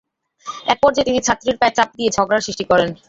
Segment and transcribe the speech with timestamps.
[0.67, 2.89] একপর্যায়ে তিনি ছাত্রীর পায়ে চাপ দিয়ে ঝগড়ার সৃষ্টি করেন।